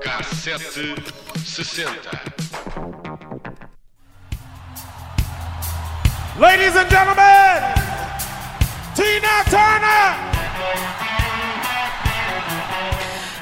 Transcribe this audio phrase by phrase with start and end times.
[0.00, 0.94] Cassete
[1.44, 1.86] 60.
[6.38, 7.62] Ladies and gentlemen,
[8.94, 10.32] Tina Turner!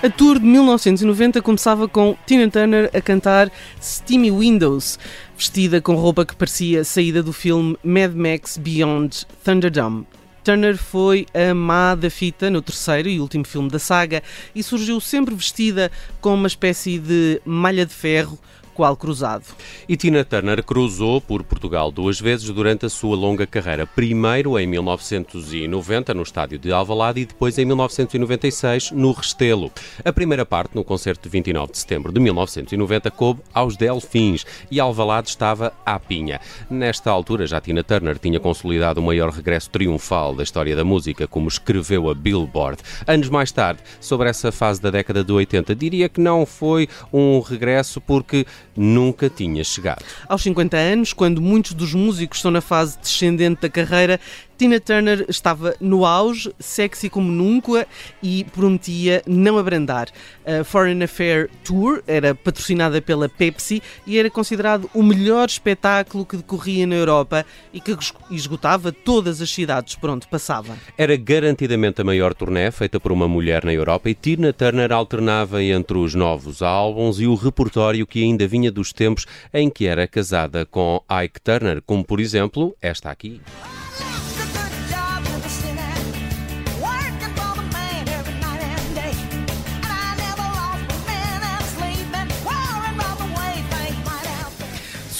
[0.02, 3.50] A tour de 1990 começava com Tina Turner a cantar
[3.82, 4.98] Steamy Windows,
[5.40, 10.06] vestida com roupa que parecia saída do filme Mad Max Beyond Thunderdome.
[10.44, 14.22] Turner foi a má da fita no terceiro e último filme da saga
[14.54, 15.90] e surgiu sempre vestida
[16.20, 18.38] com uma espécie de malha de ferro
[18.80, 19.44] qual cruzado.
[19.86, 23.86] E Tina Turner cruzou por Portugal duas vezes durante a sua longa carreira.
[23.86, 29.70] Primeiro em 1990 no estádio de Alvalade e depois em 1996 no Restelo.
[30.02, 34.80] A primeira parte no concerto de 29 de setembro de 1990 coube aos Delfins e
[34.80, 36.40] Alvalade estava à pinha.
[36.70, 41.26] Nesta altura já Tina Turner tinha consolidado o maior regresso triunfal da história da música,
[41.26, 42.80] como escreveu a Billboard.
[43.06, 47.40] Anos mais tarde, sobre essa fase da década de 80, diria que não foi um
[47.40, 50.04] regresso porque nunca tinha chegado.
[50.28, 54.20] Aos 50 anos, quando muitos dos músicos estão na fase descendente da carreira,
[54.60, 57.88] Tina Turner estava no auge, sexy como nunca
[58.22, 60.08] e prometia não abrandar.
[60.44, 66.36] A Foreign Affair Tour era patrocinada pela Pepsi e era considerado o melhor espetáculo que
[66.36, 67.96] decorria na Europa e que
[68.30, 70.76] esgotava todas as cidades por onde passava.
[70.98, 75.62] Era garantidamente a maior turnê feita por uma mulher na Europa e Tina Turner alternava
[75.62, 79.24] entre os novos álbuns e o repertório que ainda vinha dos tempos
[79.54, 83.40] em que era casada com Ike Turner, como por exemplo esta aqui.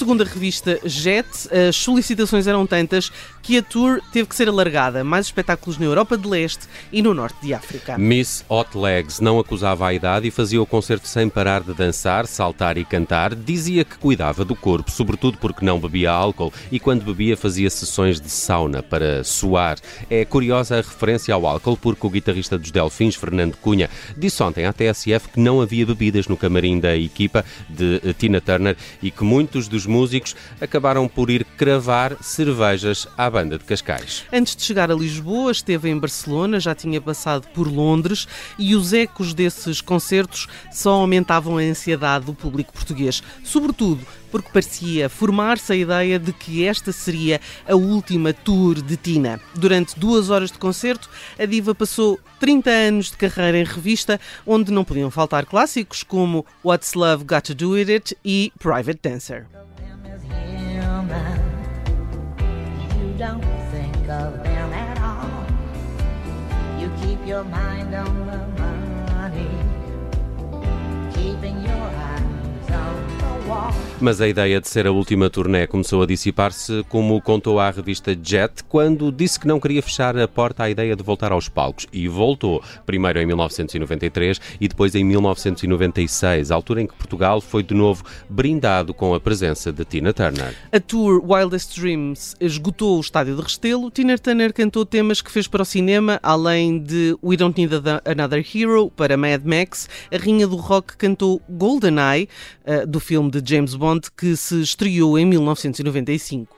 [0.01, 1.27] Segundo a revista Jet,
[1.69, 3.11] as solicitações eram tantas
[3.43, 5.03] que a tour teve que ser alargada.
[5.03, 7.99] Mais espetáculos na Europa de Leste e no Norte de África.
[7.99, 12.25] Miss Hot Legs não acusava a idade e fazia o concerto sem parar de dançar,
[12.25, 13.35] saltar e cantar.
[13.35, 18.19] Dizia que cuidava do corpo, sobretudo porque não bebia álcool e quando bebia fazia sessões
[18.19, 19.77] de sauna para suar.
[20.09, 23.87] É curiosa a referência ao álcool porque o guitarrista dos Delfins, Fernando Cunha,
[24.17, 28.75] disse ontem à TSF que não havia bebidas no camarim da equipa de Tina Turner
[28.99, 34.23] e que muitos dos músicos acabaram por ir cravar cervejas à banda de Cascais.
[34.31, 38.93] Antes de chegar a Lisboa, esteve em Barcelona, já tinha passado por Londres e os
[38.93, 45.75] ecos desses concertos só aumentavam a ansiedade do público português, sobretudo porque parecia formar-se a
[45.75, 49.39] ideia de que esta seria a última tour de Tina.
[49.53, 54.71] Durante duas horas de concerto, a diva passou 30 anos de carreira em revista, onde
[54.71, 59.45] não podiam faltar clássicos como What's Love Got to Do With It e Private Dancer.
[63.21, 65.45] Don't think of them at all.
[66.81, 68.47] You keep your mind on the
[69.13, 69.47] money,
[71.13, 73.90] keeping your eyes on the wall.
[74.01, 78.17] Mas a ideia de ser a última turnê começou a dissipar-se, como contou à revista
[78.19, 81.85] Jet, quando disse que não queria fechar a porta à ideia de voltar aos palcos.
[81.93, 87.75] E voltou, primeiro em 1993 e depois em 1996, altura em que Portugal foi de
[87.75, 90.55] novo brindado com a presença de Tina Turner.
[90.71, 93.91] A tour Wildest Dreams esgotou o estádio de Restelo.
[93.91, 98.43] Tina Turner cantou temas que fez para o cinema, além de We Don't Need Another
[98.51, 99.87] Hero para Mad Max.
[100.11, 102.27] A Rainha do Rock cantou GoldenEye,
[102.65, 106.55] uh, do filme de James Bond que se estreou em 1995.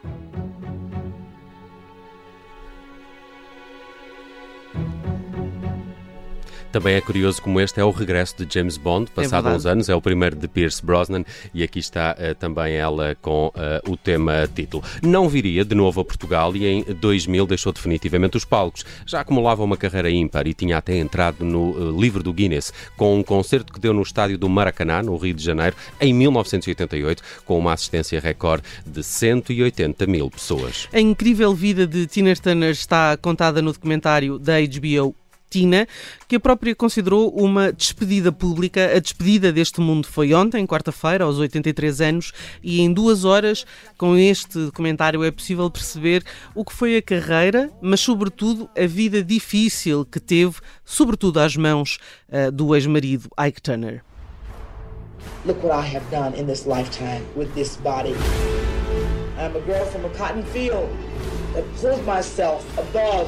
[6.73, 9.63] Também é curioso como este é o regresso de James Bond, é passado é uns
[9.67, 11.23] anos, é o primeiro de Pierce Brosnan
[11.53, 14.83] e aqui está uh, também ela com uh, o tema título.
[15.03, 18.83] Não viria de novo a Portugal e em 2000 deixou definitivamente os palcos.
[19.06, 23.19] Já acumulava uma carreira ímpar e tinha até entrado no uh, livro do Guinness com
[23.19, 27.59] um concerto que deu no estádio do Maracanã, no Rio de Janeiro, em 1988, com
[27.59, 30.89] uma assistência recorde de 180 mil pessoas.
[30.92, 35.15] A incrível vida de Tina Turner está contada no documentário da HBO
[36.27, 38.95] Que a própria considerou uma despedida pública.
[38.95, 42.31] A despedida deste mundo foi ontem, quarta-feira, aos 83 anos,
[42.63, 43.65] e em duas horas,
[43.97, 46.23] com este documentário, é possível perceber
[46.55, 52.00] o que foi a carreira, mas, sobretudo, a vida difícil que teve, sobretudo às mãos
[52.29, 54.03] uh, do ex-marido Ike Turner.
[55.45, 58.15] Look what I have done in this lifetime with this body.
[59.38, 60.89] I'm a girl from a cotton field
[61.53, 63.27] that pulled myself above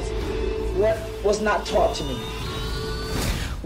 [0.77, 2.15] what was not taught to me.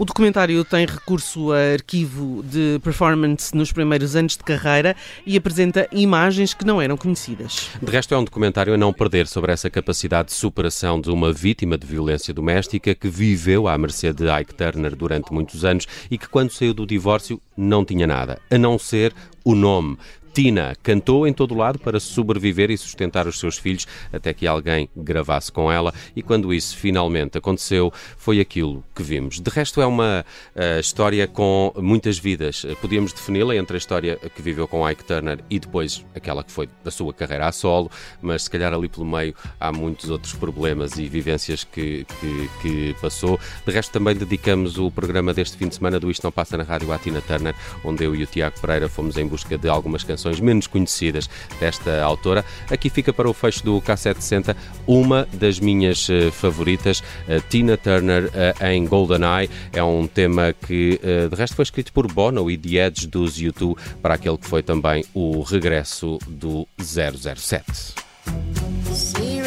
[0.00, 4.96] O documentário tem recurso a arquivo de performance nos primeiros anos de carreira
[5.26, 7.68] e apresenta imagens que não eram conhecidas.
[7.82, 11.34] De resto, é um documentário a não perder sobre essa capacidade de superação de uma
[11.34, 16.16] vítima de violência doméstica que viveu à mercê de Ike Turner durante muitos anos e
[16.16, 19.12] que, quando saiu do divórcio, não tinha nada, a não ser
[19.44, 19.98] o nome.
[20.32, 24.88] Tina cantou em todo lado para sobreviver e sustentar os seus filhos até que alguém
[24.96, 29.40] gravasse com ela e quando isso finalmente aconteceu foi aquilo que vimos.
[29.40, 30.24] De resto é uma
[30.54, 32.64] uh, história com muitas vidas.
[32.80, 36.68] Podíamos defini-la entre a história que viveu com Ike Turner e depois aquela que foi
[36.84, 37.90] da sua carreira a solo,
[38.22, 42.96] mas se calhar ali pelo meio há muitos outros problemas e vivências que, que, que
[43.00, 43.38] passou.
[43.66, 46.62] De resto também dedicamos o programa deste fim de semana do Isto Não Passa na
[46.62, 47.54] Rádio à Tina Turner,
[47.84, 51.28] onde eu e o Tiago Pereira fomos em busca de algumas canções canções menos conhecidas
[51.58, 52.44] desta autora.
[52.70, 54.54] Aqui fica para o fecho do K760
[54.86, 57.02] uma das minhas uh, favoritas,
[57.48, 59.48] Tina Turner uh, em GoldenEye.
[59.72, 61.00] É um tema que,
[61.30, 64.62] de resto, foi escrito por Bono e The Edge dos U2 para aquele que foi
[64.62, 67.94] também o regresso do 007.
[68.92, 69.40] See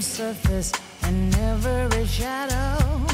[0.00, 3.09] surface and every shadow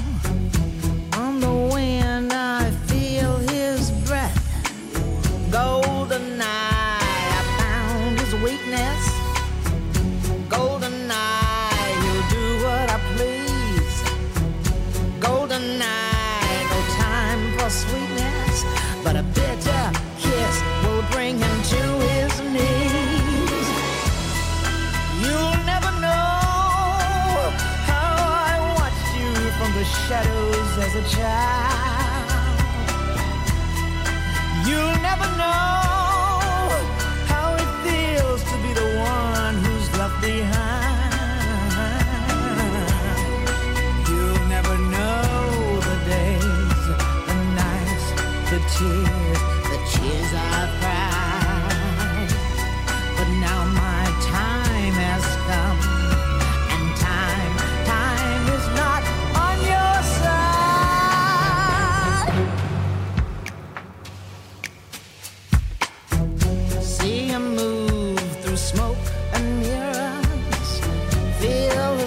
[31.07, 31.76] child.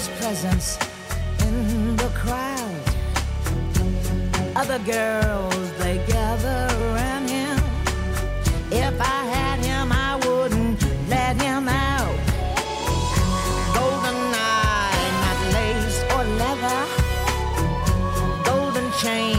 [0.08, 0.78] Presence
[1.42, 2.84] in the crowd.
[4.56, 7.58] Other girls, they gather around him.
[8.72, 12.20] If I had him, I wouldn't let him out.
[13.76, 16.82] Golden eye, not lace or leather.
[18.50, 19.39] Golden chain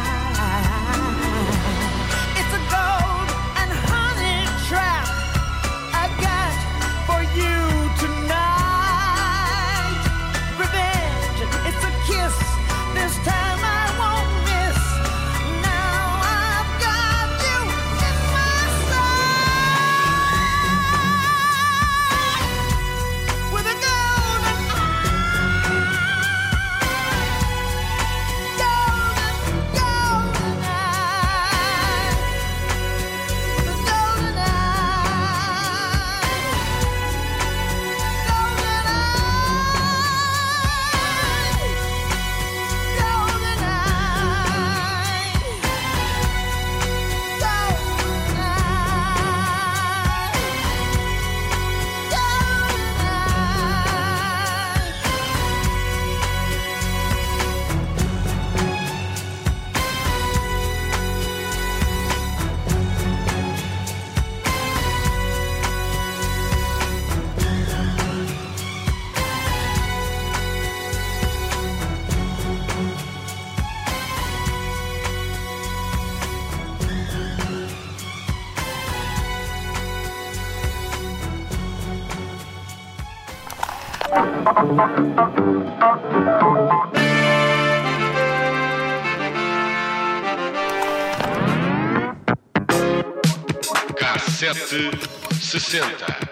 [93.95, 94.91] Cassete
[95.39, 96.30] 60.